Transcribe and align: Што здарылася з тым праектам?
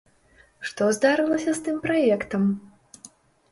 Што 0.69 0.87
здарылася 0.99 1.55
з 1.59 1.63
тым 1.69 1.77
праектам? 1.85 2.51